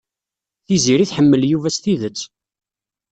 Tiziri 0.65 1.05
tḥemmel 1.09 1.41
Yuba 1.51 1.69
s 1.75 1.77
tidet. 1.83 2.19